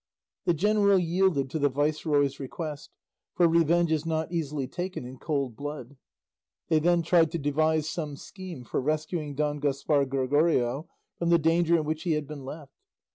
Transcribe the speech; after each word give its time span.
The 0.45 0.55
general 0.55 0.97
yielded 0.97 1.51
to 1.51 1.59
the 1.59 1.69
viceroy's 1.69 2.39
request, 2.39 2.89
for 3.35 3.47
revenge 3.47 3.91
is 3.91 4.03
not 4.03 4.31
easily 4.31 4.67
taken 4.67 5.05
in 5.05 5.19
cold 5.19 5.55
blood. 5.55 5.95
They 6.69 6.79
then 6.79 7.03
tried 7.03 7.29
to 7.33 7.37
devise 7.37 7.87
some 7.87 8.15
scheme 8.15 8.63
for 8.63 8.81
rescuing 8.81 9.35
Don 9.35 9.59
Gaspar 9.59 10.05
Gregorio 10.05 10.89
from 11.19 11.29
the 11.29 11.37
danger 11.37 11.75
in 11.75 11.83
which 11.83 12.01
he 12.01 12.13
had 12.13 12.25
been 12.27 12.43
left. 12.43 12.73